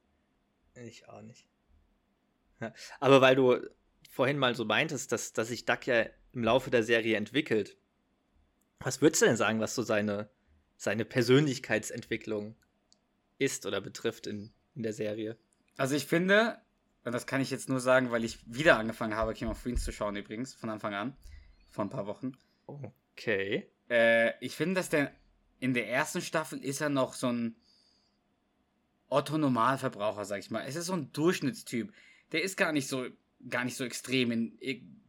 [0.76, 1.46] Ich auch nicht.
[2.60, 3.60] Ja, aber weil du
[4.10, 7.78] vorhin mal so meintest, dass, dass sich Duck ja im Laufe der Serie entwickelt.
[8.80, 10.30] Was würdest du denn sagen, was so seine,
[10.78, 12.56] seine Persönlichkeitsentwicklung
[13.38, 15.38] ist oder betrifft in, in der Serie?
[15.78, 16.60] Also ich finde,
[17.04, 19.84] und das kann ich jetzt nur sagen, weil ich wieder angefangen habe, King of Queens
[19.84, 21.16] zu schauen übrigens, von Anfang an,
[21.70, 22.34] vor ein paar Wochen.
[22.66, 23.68] Okay.
[23.90, 25.12] Äh, ich finde, dass der
[25.60, 27.56] in der ersten Staffel ist er noch so ein
[29.10, 30.64] Otto-Normalverbraucher, sag ich mal.
[30.66, 31.94] Es ist so ein Durchschnittstyp.
[32.32, 33.06] Der ist gar nicht so,
[33.50, 34.58] gar nicht so extrem in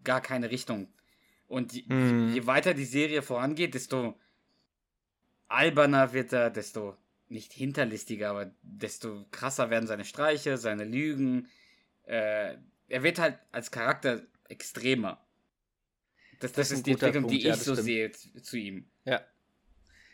[0.04, 0.92] gar keine Richtung.
[1.52, 2.32] Und je, hm.
[2.32, 4.18] je weiter die Serie vorangeht, desto
[5.48, 6.96] alberner wird er, desto
[7.28, 11.48] nicht hinterlistiger, aber desto krasser werden seine Streiche, seine Lügen.
[12.04, 12.56] Äh,
[12.88, 15.22] er wird halt als Charakter extremer.
[16.40, 17.36] Das, das, das ist die Entwicklung, Punkt.
[17.36, 17.84] die ja, ich so stimmt.
[17.84, 18.86] sehe zu ihm.
[19.04, 19.20] Ja.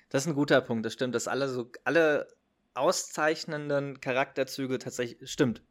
[0.09, 2.27] Das ist ein guter Punkt, das stimmt, dass alle so alle
[2.74, 5.62] auszeichnenden Charakterzüge tatsächlich stimmt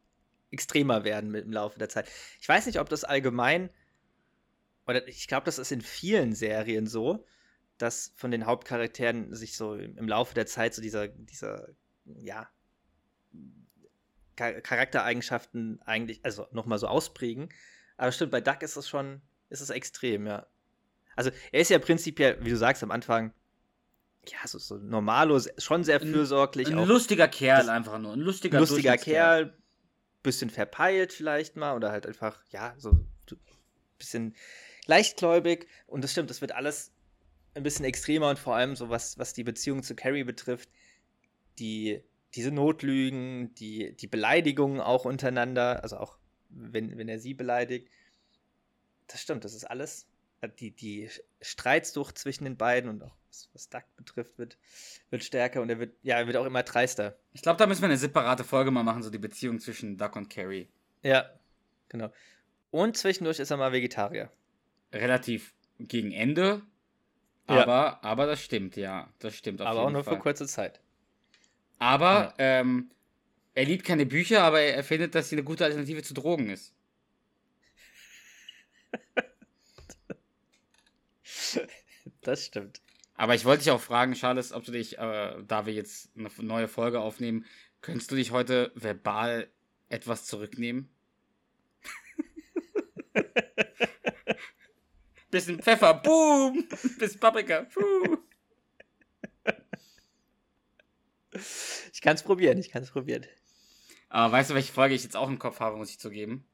[0.50, 2.08] extremer werden mit im Laufe der Zeit.
[2.40, 3.68] Ich weiß nicht, ob das allgemein
[4.88, 7.24] oder ich glaube, das ist in vielen Serien so,
[7.76, 11.68] dass von den Hauptcharakteren sich so im Laufe der Zeit so dieser dieser
[12.04, 12.48] ja
[14.36, 17.48] Charaktereigenschaften eigentlich also noch mal so ausprägen.
[17.96, 19.20] Aber stimmt, bei Duck ist es schon
[19.50, 20.46] ist es extrem, ja.
[21.16, 23.32] Also er ist ja prinzipiell, wie du sagst am Anfang,
[24.26, 26.68] ja, so, so normalo, schon sehr fürsorglich.
[26.68, 28.12] Ein, ein lustiger Kerl einfach nur.
[28.12, 29.56] Ein lustiger, lustiger Kerl,
[30.22, 33.08] bisschen verpeilt vielleicht mal oder halt einfach, ja, so ein
[33.98, 34.34] bisschen
[34.88, 35.68] leichtgläubig.
[35.86, 36.90] Und das stimmt, das wird alles
[37.54, 40.68] ein bisschen extremer und vor allem so was, was die Beziehung zu Carrie betrifft,
[41.58, 42.02] die,
[42.34, 47.88] diese Notlügen, die, die Beleidigungen auch untereinander, also auch wenn, wenn er sie beleidigt.
[49.06, 50.06] Das stimmt, das ist alles
[50.40, 54.56] äh, die, die Streitsucht zwischen den beiden und auch was, was Duck betrifft, wird,
[55.10, 57.18] wird stärker und er wird, ja, er wird auch immer dreister.
[57.32, 60.16] Ich glaube, da müssen wir eine separate Folge mal machen, so die Beziehung zwischen Duck
[60.16, 60.68] und Carrie.
[61.02, 61.28] Ja,
[61.88, 62.10] genau.
[62.70, 64.30] Und zwischendurch ist er mal Vegetarier.
[64.92, 66.62] Relativ gegen Ende,
[67.48, 67.98] aber, ja.
[68.02, 69.10] aber das stimmt, ja.
[69.18, 70.16] Das stimmt Aber auch nur Fall.
[70.16, 70.80] für kurze Zeit.
[71.78, 72.60] Aber ja.
[72.60, 72.90] ähm,
[73.54, 76.74] er liebt keine Bücher, aber er findet, dass sie eine gute Alternative zu Drogen ist.
[82.20, 82.82] das stimmt.
[83.14, 86.28] Aber ich wollte dich auch fragen, Charles, ob du dich, äh, da wir jetzt eine
[86.40, 87.46] neue Folge aufnehmen,
[87.80, 89.48] könntest du dich heute verbal
[89.88, 90.90] etwas zurücknehmen?
[95.30, 96.66] Bisschen Pfeffer, boom!
[96.98, 98.18] Bisschen Paprika, puh.
[101.92, 103.26] Ich kann es probieren, ich kann es probieren.
[104.08, 106.46] Aber weißt du, welche Folge ich jetzt auch im Kopf habe, muss ich zugeben?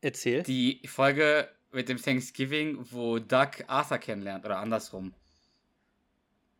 [0.00, 0.42] Erzähl.
[0.42, 5.14] Die Folge mit dem Thanksgiving, wo Doug Arthur kennenlernt, oder andersrum.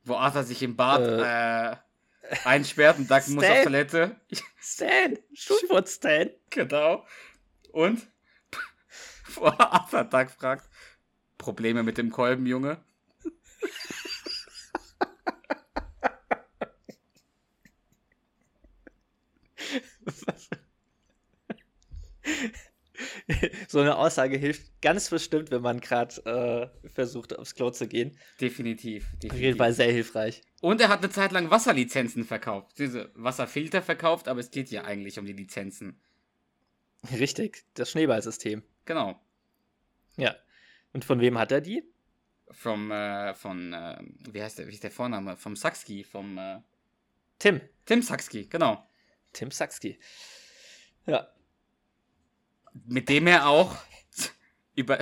[0.05, 1.73] Wo Arthur sich im Bad äh.
[1.73, 1.77] Äh,
[2.45, 3.35] einsperrt und Doug Stan.
[3.35, 4.21] muss auf Toilette.
[4.61, 5.19] Stan!
[5.33, 6.31] Schulwort Stan!
[6.51, 7.07] Genau.
[7.73, 8.07] Und
[9.35, 10.69] wo Arthur Doug fragt,
[11.39, 12.79] Probleme mit dem Kolben, Junge?
[23.69, 28.17] So eine Aussage hilft ganz bestimmt, wenn man gerade äh, versucht, aufs Klo zu gehen.
[28.41, 29.33] Definitiv, definitiv.
[29.33, 30.43] Auf jeden Fall sehr hilfreich.
[30.61, 32.79] Und er hat eine Zeit lang Wasserlizenzen verkauft.
[32.79, 36.01] Diese Wasserfilter verkauft, aber es geht ja eigentlich um die Lizenzen.
[37.13, 38.63] Richtig, das Schneeballsystem.
[38.87, 39.21] Genau.
[40.17, 40.35] Ja.
[40.93, 41.85] Und von wem hat er die?
[42.51, 43.99] Vom, äh, von, äh,
[44.31, 45.37] wie heißt der, wie ist der Vorname?
[45.37, 46.61] Vom Saxki, vom, äh,
[47.39, 47.61] Tim.
[47.85, 48.89] Tim Saxki, genau.
[49.33, 49.99] Tim Saxki.
[51.07, 51.29] Ja
[52.87, 53.77] mit dem er auch
[54.75, 54.99] über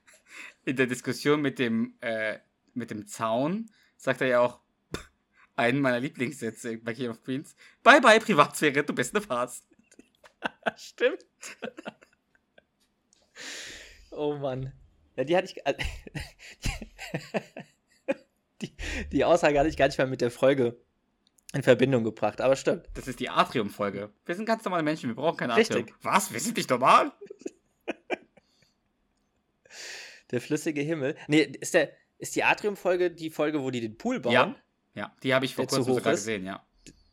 [0.64, 2.38] in der Diskussion mit dem äh,
[2.74, 4.60] mit dem Zaun sagt er ja auch
[5.56, 7.54] einen meiner Lieblingssätze bei King of Queens.
[7.82, 9.64] Bye bye Privatsphäre, du bist eine Farce.
[10.76, 11.24] Stimmt.
[14.10, 14.72] oh Mann.
[15.16, 15.62] Ja, die hatte ich.
[18.62, 18.72] die,
[19.12, 20.76] die Aussage hatte ich gar nicht mal mit der Folge
[21.54, 22.88] in Verbindung gebracht, aber stimmt.
[22.94, 24.12] Das ist die Atrium-Folge.
[24.26, 25.84] Wir sind ganz normale Menschen, wir brauchen kein Atrium.
[25.84, 25.94] Richtig.
[26.02, 26.32] Was?
[26.32, 27.12] Wir sind nicht normal?
[30.32, 31.16] der flüssige Himmel.
[31.28, 34.32] Nee, ist, der, ist die Atrium-Folge die Folge, wo die den Pool bauen?
[34.32, 34.56] Ja,
[34.94, 36.20] ja die habe ich vor kurzem sogar ist?
[36.20, 36.66] gesehen, ja.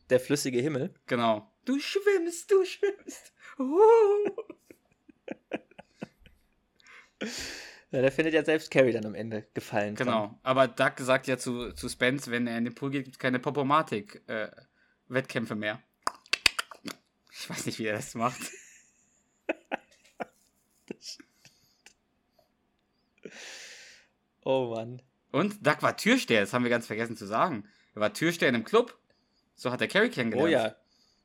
[0.09, 0.93] Der flüssige Himmel?
[1.05, 1.53] Genau.
[1.65, 3.33] Du schwimmst, du schwimmst.
[3.59, 4.31] Oh.
[7.91, 9.95] Ja, der findet ja selbst Carrie dann am Ende gefallen.
[9.95, 10.39] Genau, von.
[10.43, 13.19] aber Doug sagt ja zu, zu Spence, wenn er in den Pool geht, gibt es
[13.19, 15.81] keine Popomatik-Wettkämpfe äh, mehr.
[17.33, 18.39] Ich weiß nicht, wie er das macht.
[24.45, 25.01] oh Mann.
[25.31, 27.67] Und Doug war Türsteher, das haben wir ganz vergessen zu sagen.
[27.93, 28.97] Er war Türsteher in einem Club.
[29.55, 30.47] So hat er Carrie kennengelernt.
[30.47, 30.77] Oh ja.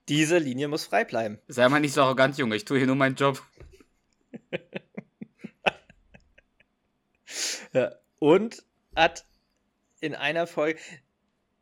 [0.08, 1.38] diese Linie muss frei bleiben.
[1.46, 2.56] Sei mal nicht so arrogant, Junge.
[2.56, 3.40] Ich tue hier nur meinen Job.
[7.76, 7.94] ja.
[8.18, 9.26] Und hat
[10.00, 10.80] in einer Folge,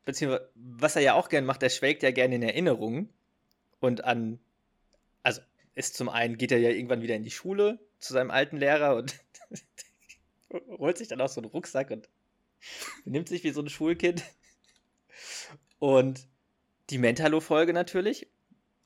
[0.05, 3.13] beziehungsweise was er ja auch gern macht, er schwelgt ja gerne in Erinnerungen
[3.81, 4.39] und an,
[5.23, 5.41] also
[5.75, 8.97] ist zum einen, geht er ja irgendwann wieder in die Schule zu seinem alten Lehrer
[8.97, 9.15] und
[10.79, 12.09] holt sich dann auch so einen Rucksack und
[13.05, 14.23] nimmt sich wie so ein Schulkind.
[15.79, 16.29] Und
[16.91, 18.29] die Mentalo-Folge natürlich.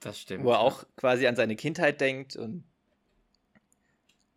[0.01, 0.45] Das stimmt.
[0.45, 2.65] Wo er auch quasi an seine Kindheit denkt und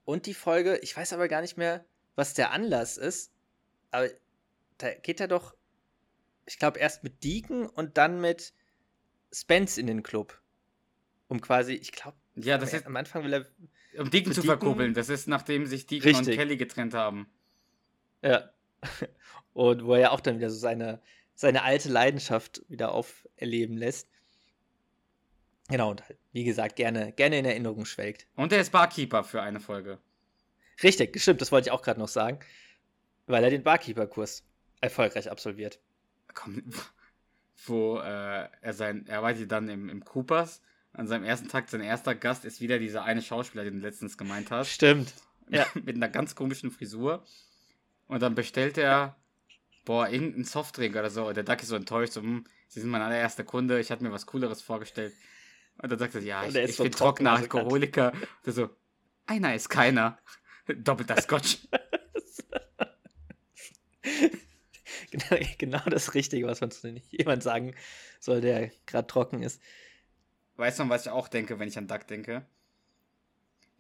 [0.04, 3.32] und die Folge, ich weiß aber gar nicht mehr, was der Anlass ist,
[3.92, 4.10] aber
[4.78, 5.56] da geht er doch,
[6.46, 8.54] ich glaube, erst mit Deacon und dann mit
[9.34, 10.42] Spence in den Club.
[11.28, 13.46] Um quasi, ich glaube, ja, das ist, am Anfang will er.
[14.00, 16.28] Um Deacon zu verkuppeln, das ist nachdem sich Deacon richtig.
[16.28, 17.30] und Kelly getrennt haben.
[18.22, 18.52] Ja.
[19.54, 21.02] Und wo er ja auch dann wieder so seine,
[21.36, 24.10] seine alte Leidenschaft wieder auferleben lässt.
[25.70, 28.28] Genau, und halt, wie gesagt, gerne, gerne in Erinnerung schwelgt.
[28.36, 30.00] Und er ist Barkeeper für eine Folge.
[30.84, 32.40] Richtig, stimmt, das wollte ich auch gerade noch sagen.
[33.28, 34.44] Weil er den Barkeeper-Kurs
[34.82, 35.80] erfolgreich absolviert.
[36.34, 36.64] Komm,
[37.66, 40.62] wo äh, er sein, er war dann im, im Coopers.
[40.94, 44.18] An seinem ersten Tag, sein erster Gast ist wieder dieser eine Schauspieler, den du letztens
[44.18, 44.72] gemeint hast.
[44.72, 45.14] Stimmt.
[45.50, 45.66] Ja.
[45.74, 47.26] Mit einer ganz komischen Frisur.
[48.08, 49.18] Und dann bestellt er,
[49.84, 51.28] boah, irgendeinen Softdrink oder so.
[51.28, 54.02] Und der Duck ist so enttäuscht, so, hm, Sie sind mein allererster Kunde, ich hatte
[54.02, 55.14] mir was Cooleres vorgestellt.
[55.82, 58.14] Und dann sagt er, ja, ich, ich so bin trockener Alkoholiker.
[58.46, 58.70] Und so,
[59.26, 60.18] einer ist keiner.
[60.68, 61.58] Doppelter Scotch.
[65.12, 67.76] genau, genau, das Richtige, was man zu jemand sagen
[68.20, 69.62] soll, der gerade trocken ist.
[70.58, 72.46] Weißt du, was ich auch denke, wenn ich an Duck denke?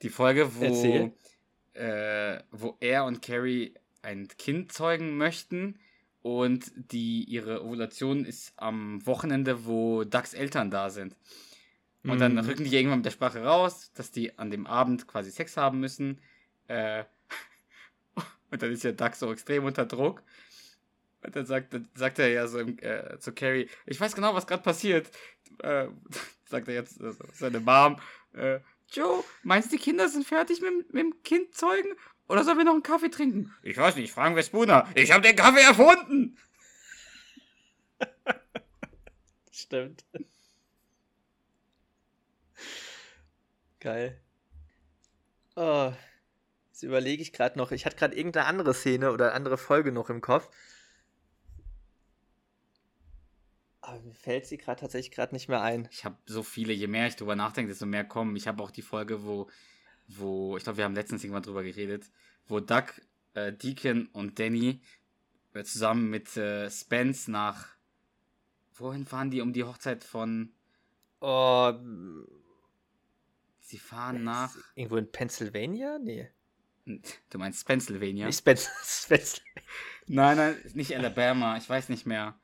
[0.01, 1.13] Die Folge, wo,
[1.73, 5.79] äh, wo er und Carrie ein Kind zeugen möchten
[6.21, 11.15] und die ihre Ovulation ist am Wochenende, wo Ducks Eltern da sind.
[12.03, 12.39] Und dann mhm.
[12.39, 15.79] rücken die irgendwann mit der Sprache raus, dass die an dem Abend quasi Sex haben
[15.79, 16.19] müssen.
[16.71, 17.03] Äh,
[18.51, 20.23] und dann ist ja Duck so extrem unter Druck.
[21.23, 24.47] Und dann sagt, dann sagt er ja so äh, zu Carrie, ich weiß genau, was
[24.47, 25.11] gerade passiert.
[25.59, 25.87] Äh,
[26.45, 27.99] sagt er jetzt also seine Mom,
[28.33, 28.59] äh,
[28.91, 31.93] Joe, meinst du, die Kinder sind fertig mit, mit dem Kind zeugen?
[32.27, 33.53] Oder sollen wir noch einen Kaffee trinken?
[33.63, 34.87] Ich weiß nicht, fragen wir Spooner.
[34.95, 36.37] Ich habe den Kaffee erfunden!
[39.51, 40.05] Stimmt.
[43.79, 44.19] Geil.
[45.55, 45.91] Oh,
[46.81, 47.71] jetzt überlege ich gerade noch.
[47.71, 50.49] Ich hatte gerade irgendeine andere Szene oder andere Folge noch im Kopf.
[53.81, 55.87] Aber mir fällt sie gerade tatsächlich gerade nicht mehr ein.
[55.91, 58.35] Ich habe so viele, je mehr ich drüber nachdenke, desto mehr kommen.
[58.35, 59.49] Ich habe auch die Folge, wo,
[60.07, 62.05] wo, ich glaube, wir haben letztens irgendwann drüber geredet,
[62.47, 62.85] wo Doug,
[63.33, 64.81] äh, Deacon und Danny
[65.53, 67.67] äh, zusammen mit äh, Spence nach.
[68.73, 70.53] Wohin fahren die um die Hochzeit von.
[71.19, 71.73] Oh.
[73.59, 74.55] Sie fahren nach.
[74.75, 75.97] Irgendwo in Pennsylvania?
[75.99, 76.29] Nee.
[77.29, 78.25] Du meinst Pennsylvania?
[78.25, 78.71] Nicht Spencer.
[80.07, 81.57] nein, nein, nicht Alabama.
[81.57, 82.35] Ich weiß nicht mehr.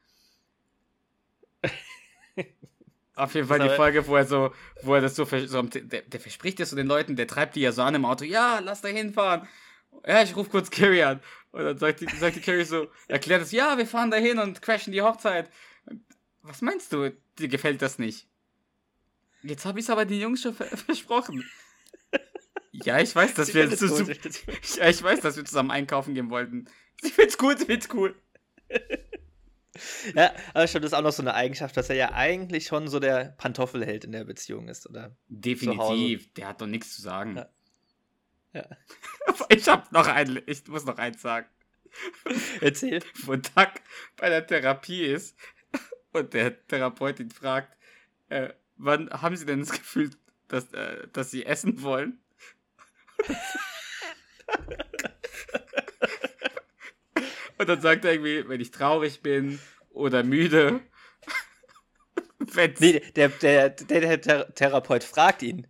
[3.16, 6.20] Auf jeden Fall die Folge, wo er so, wo er das so, so der, der,
[6.20, 8.82] verspricht das so den Leuten, der treibt die ja so an im Auto, ja, lass
[8.82, 9.48] da hinfahren.
[10.06, 11.20] Ja, ich ruf kurz Carrie an.
[11.52, 14.38] Und dann sagt die, sagt die Carrie so, erklärt es, ja, wir fahren da hin
[14.38, 15.50] und crashen die Hochzeit.
[16.44, 17.12] Was meinst du?
[17.40, 18.28] Dir gefällt das nicht?
[19.42, 20.54] Jetzt habe ich es aber den Jungs schon
[20.86, 21.44] versprochen.
[22.84, 24.04] Ja, ich weiß, dass wir zu,
[24.78, 26.68] ja, ich weiß, dass wir zusammen einkaufen gehen wollten.
[27.02, 28.16] Sie find's cool, sie find's cool.
[30.16, 32.88] ja, aber schon das ist auch noch so eine Eigenschaft, dass er ja eigentlich schon
[32.88, 35.16] so der Pantoffelheld in der Beziehung ist, oder?
[35.28, 37.38] Definitiv, der hat doch nichts zu sagen.
[37.38, 37.50] Ja.
[38.54, 38.68] ja.
[39.50, 41.48] ich hab noch ein, ich muss noch eins sagen.
[42.62, 43.02] Erzähl.
[43.26, 43.72] Wo Doug
[44.18, 45.38] bei der Therapie ist
[46.12, 47.78] und der Therapeut ihn fragt,
[48.30, 50.12] äh, wann haben Sie denn das Gefühl,
[50.48, 52.20] dass, äh, dass Sie essen wollen?
[57.58, 60.82] Und dann sagt er irgendwie, wenn ich traurig bin oder müde.
[62.80, 65.68] nee, der, der, der, der Therapeut fragt ihn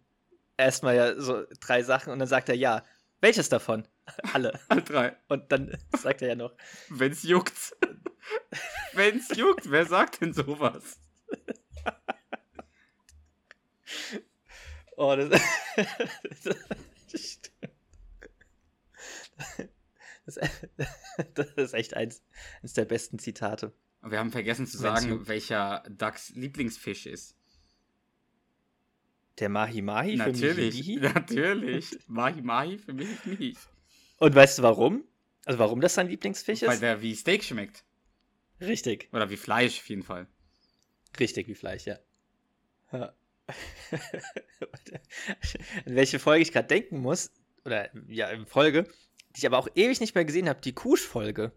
[0.57, 2.83] erstmal ja so drei Sachen und dann sagt er ja.
[3.19, 3.87] Welches davon?
[4.33, 4.59] Alle.
[4.67, 5.15] Alle drei.
[5.27, 6.53] Und dann sagt er ja noch.
[6.89, 7.75] Wenn's juckt.
[8.93, 10.99] Wenn's juckt, wer sagt denn sowas?
[14.97, 15.41] oh, das,
[17.17, 17.41] das.
[21.35, 22.21] Das, ist echt eins,
[22.61, 23.71] eins der besten Zitate.
[24.01, 25.27] Wir haben vergessen zu sagen, du...
[25.29, 27.37] welcher Ducks Lieblingsfisch ist.
[29.39, 33.57] Der Mahi Mahi natürlich, für mich Natürlich, Mahi Mahi für mich mich.
[34.17, 35.05] Und weißt du warum?
[35.45, 36.67] Also warum das sein Lieblingsfisch ist?
[36.67, 37.85] Weil der wie Steak schmeckt.
[38.59, 39.07] Richtig.
[39.13, 40.27] Oder wie Fleisch auf jeden Fall.
[41.19, 41.99] Richtig, wie Fleisch, ja.
[42.91, 43.13] Ja.
[45.85, 47.31] An welche Folge ich gerade denken muss,
[47.65, 48.83] oder ja, in Folge,
[49.35, 51.51] die ich aber auch ewig nicht mehr gesehen habe, die Kusch-Folge.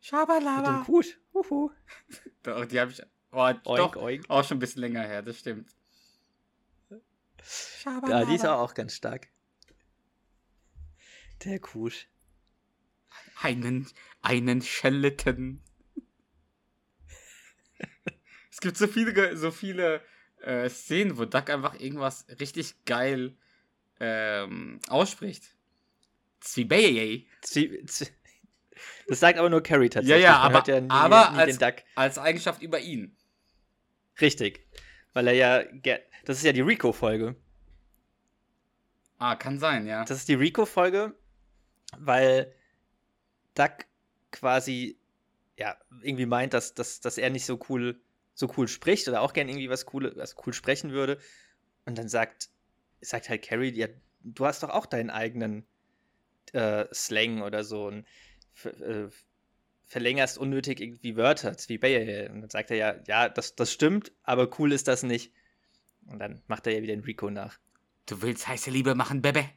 [0.00, 0.56] Schabalala.
[0.56, 1.18] Mit dem Kusch.
[1.34, 1.70] Huhu.
[2.42, 4.24] Doch, die habe ich oh, Oink, doch, oink.
[4.28, 5.70] auch schon ein bisschen länger her, das stimmt.
[7.84, 9.28] Ja, die ist auch ganz stark.
[11.44, 12.08] Der Kusch.
[13.40, 13.88] Einen,
[14.20, 15.62] einen Skeleton.
[18.50, 20.02] es gibt so viele, so viele
[20.42, 23.34] äh, Szenen, wo Duck einfach irgendwas richtig geil
[24.00, 25.54] ähm, ausspricht.
[26.40, 27.24] Zwiebelje.
[27.42, 28.08] Zwie Zwie
[29.08, 30.22] das sagt aber nur Carrie Ja, tatsächlich.
[30.22, 31.82] ja, Man aber, ja nie, aber nie als, den Duck.
[31.94, 33.16] als Eigenschaft über ihn.
[34.20, 34.66] Richtig.
[35.14, 35.98] Weil er ja.
[36.24, 37.34] Das ist ja die Rico-Folge.
[39.18, 40.04] Ah, kann sein, ja.
[40.04, 41.14] Das ist die Rico-Folge,
[41.96, 42.54] weil
[43.54, 43.86] Duck
[44.30, 44.98] quasi
[45.56, 48.00] ja irgendwie meint, dass, dass, dass er nicht so cool,
[48.38, 51.18] so cool spricht oder auch gern irgendwie was cool, was cool sprechen würde.
[51.86, 52.50] Und dann sagt,
[53.00, 53.88] sagt halt Carrie, ja,
[54.20, 55.66] du hast doch auch deinen eigenen
[56.52, 58.06] äh, Slang oder so und
[58.64, 59.08] äh,
[59.86, 62.30] verlängerst unnötig irgendwie Wörter, Zwiebelje.
[62.30, 65.32] Und dann sagt er ja, ja, das, das stimmt, aber cool ist das nicht.
[66.06, 67.58] Und dann macht er ja wieder den Rico nach.
[68.06, 69.50] Du willst heiße Liebe machen, Bebe?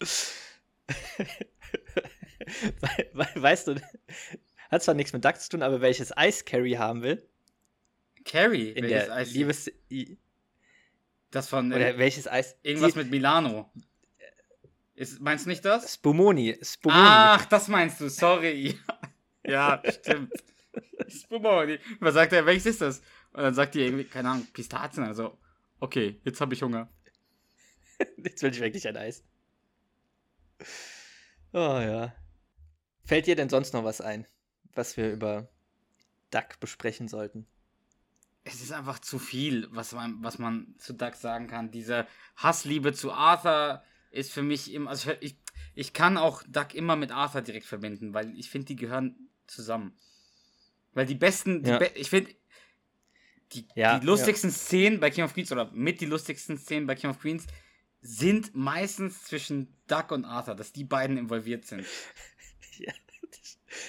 [2.80, 3.74] We we weißt du,
[4.70, 7.26] hat zwar nichts mit Duck zu tun, aber welches Eis Carrie haben will,
[8.24, 9.32] Carrie, in welches der Eis?
[9.32, 9.70] Liebes...
[11.30, 12.56] das von Oder äh, welches Eis...
[12.62, 13.70] irgendwas die- mit Milano.
[14.94, 15.94] Ist, meinst du nicht das?
[15.94, 16.58] Spumoni.
[16.62, 17.00] Spumoni.
[17.02, 18.78] Ach, das meinst du, sorry.
[19.42, 20.34] Ja, stimmt.
[21.08, 21.78] Spumoni.
[21.98, 22.98] Was sagt er, welches ist das?
[23.32, 25.04] Und dann sagt die irgendwie, keine Ahnung, Pistazien.
[25.04, 25.38] Also,
[25.80, 26.90] okay, jetzt habe ich Hunger.
[28.18, 29.24] Jetzt will ich wirklich ein Eis.
[31.54, 32.14] Oh ja.
[33.04, 34.26] Fällt dir denn sonst noch was ein,
[34.74, 35.48] was wir über
[36.30, 37.46] Duck besprechen sollten?
[38.44, 41.70] Es ist einfach zu viel, was man, was man zu Doug sagen kann.
[41.70, 42.06] Diese
[42.36, 44.90] Hassliebe zu Arthur ist für mich immer.
[44.90, 45.36] Also ich,
[45.74, 49.92] ich kann auch Doug immer mit Arthur direkt verbinden, weil ich finde, die gehören zusammen.
[50.94, 51.78] Weil die besten, die Ja.
[51.78, 52.34] be ich finde,
[53.52, 56.94] die, Ja, die lustigsten Szenen bei King of Queens oder mit die lustigsten Szenen bei
[56.94, 57.46] King of Queens
[58.00, 61.84] sind meistens zwischen Doug und Arthur, dass die beiden involviert sind.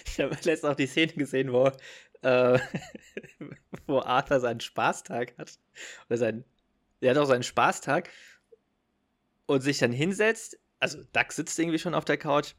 [0.05, 1.71] Ich habe letztens auch die Szene gesehen, wo,
[2.21, 2.59] äh,
[3.87, 5.57] wo Arthur seinen Spaßtag hat.
[6.07, 6.43] Oder sein,
[6.99, 8.09] er hat auch seinen Spaßtag
[9.47, 10.59] und sich dann hinsetzt.
[10.79, 12.53] Also, Duck sitzt irgendwie schon auf der Couch.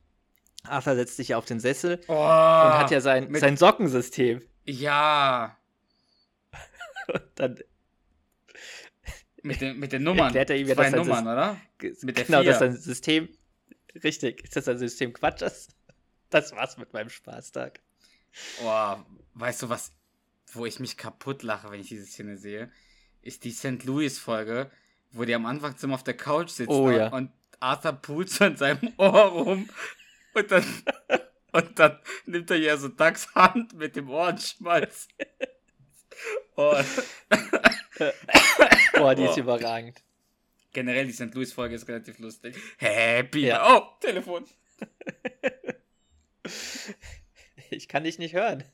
[0.64, 4.42] Arthur setzt sich auf den Sessel Oh, und hat ja sein, sein Sockensystem.
[4.64, 5.56] ja,
[7.12, 7.58] Und dann
[9.42, 10.26] mit den, mit den Nummern.
[10.26, 11.96] Erklärt er ihm ja, Zwei dass er Nummern, das- oder?
[12.02, 12.50] Mit der genau, vier.
[12.50, 13.28] dass sein System.
[14.04, 15.74] Richtig, dass sein System Quatsch ist.
[16.32, 17.80] Das war's mit meinem Spaßtag.
[18.64, 18.96] Oh,
[19.34, 19.92] weißt du was,
[20.52, 22.72] wo ich mich kaputt lache, wenn ich diese Szene sehe,
[23.20, 23.84] ist die St.
[23.84, 24.70] Louis-Folge,
[25.12, 27.08] wo die am Anfang zum auf der Couch sitzen Oh, ja.
[27.08, 29.68] und Arthur pult so in seinem Ohr rum
[30.34, 30.64] und dann,
[31.52, 35.08] und dann nimmt er ja so Ducks Hand mit dem Ohrenschmalz.
[36.54, 36.76] Oh,
[38.94, 39.40] Boah, die ist Oh.
[39.40, 40.02] überragend.
[40.72, 41.34] generell die St.
[41.34, 42.54] Louis-Folge ist relativ lustig.
[42.76, 43.46] Happy.
[43.46, 43.76] Ja.
[43.76, 44.44] Oh, Telefon.
[47.70, 48.64] Ich kann dich nicht hören.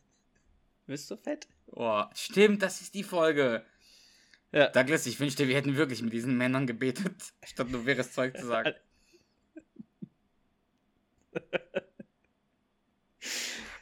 [0.86, 1.46] Bist du fett?
[1.66, 3.64] Oh, stimmt, das ist die Folge.
[4.50, 4.68] Ja.
[4.68, 8.46] Douglas, ich wünschte, wir hätten wirklich mit diesen Männern gebetet, statt nur wirres Zeug zu
[8.46, 8.74] sagen.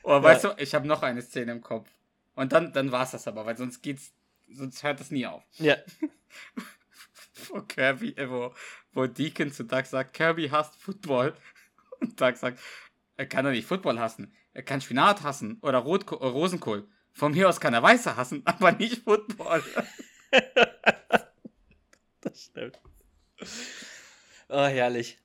[0.09, 1.91] Oh, weißt du, ich habe noch eine Szene im Kopf.
[2.37, 4.13] Und dann, dann war es das aber, weil sonst geht's,
[4.49, 5.43] sonst hört das nie auf.
[5.55, 5.77] Ja.
[7.49, 8.55] Wo Kirby, äh, wo,
[8.93, 11.37] wo Deacon zu Doug sagt, Kirby hasst Football.
[11.99, 12.61] Und Doug sagt,
[13.17, 14.33] er kann doch nicht Football hassen.
[14.53, 16.89] Er kann Spinat hassen oder Rotko äh, Rosenkohl.
[17.13, 19.63] Von mir aus kann er Weiße hassen, aber nicht Football.
[22.21, 22.81] Das stimmt.
[24.49, 25.17] Oh, herrlich.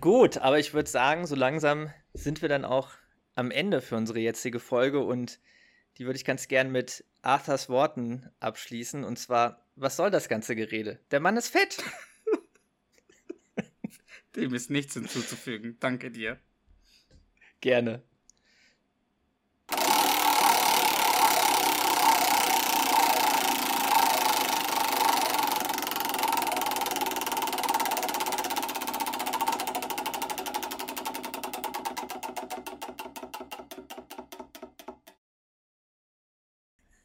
[0.00, 2.92] Gut, aber ich würde sagen, so langsam sind wir dann auch
[3.34, 5.40] am Ende für unsere jetzige Folge und
[5.96, 9.02] die würde ich ganz gern mit Arthurs Worten abschließen.
[9.02, 11.00] Und zwar, was soll das ganze Gerede?
[11.10, 11.82] Der Mann ist fett.
[14.36, 15.76] Dem ist nichts hinzuzufügen.
[15.80, 16.38] Danke dir.
[17.60, 18.02] Gerne.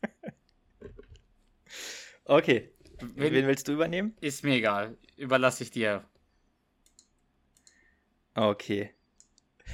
[2.26, 2.70] Okay.
[3.00, 4.16] Wenn- Wen willst du übernehmen?
[4.22, 4.98] Ist mir egal.
[5.18, 6.04] Überlasse ich dir.
[8.36, 8.94] Okay.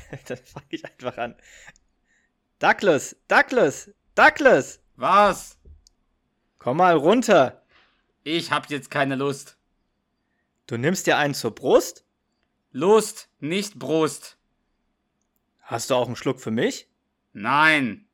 [0.27, 1.35] Dann fange ich einfach an.
[2.59, 4.81] Douglas, Douglas, Douglas!
[4.95, 5.57] Was?
[6.57, 7.63] Komm mal runter.
[8.23, 9.57] Ich hab jetzt keine Lust.
[10.67, 12.05] Du nimmst dir einen zur Brust?
[12.71, 14.37] Lust, nicht Brust.
[15.61, 16.89] Hast du auch einen Schluck für mich?
[17.31, 18.07] Nein.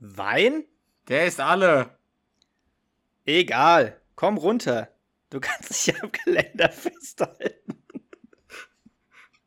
[0.00, 0.64] Wein?
[1.08, 1.98] Der ist alle.
[3.24, 4.00] Egal.
[4.16, 4.94] Komm runter.
[5.30, 7.82] Du kannst dich am Geländer festhalten.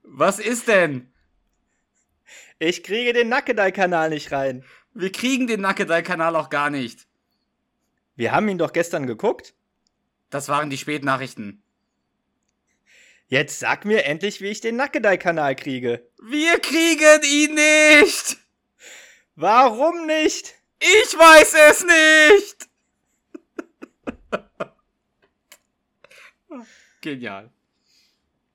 [0.02, 1.13] Was ist denn?
[2.60, 4.64] Ich kriege den Nackedei-Kanal nicht rein.
[4.94, 7.08] Wir kriegen den Nackedei-Kanal auch gar nicht.
[8.16, 9.54] Wir haben ihn doch gestern geguckt.
[10.30, 11.64] Das waren die Spätnachrichten.
[13.28, 16.08] Jetzt sag mir endlich, wie ich den Nackedei-Kanal kriege.
[16.22, 18.38] Wir kriegen ihn nicht!
[19.36, 20.54] Warum nicht?
[20.80, 22.70] Ich weiß es nicht!
[27.02, 27.50] Genial.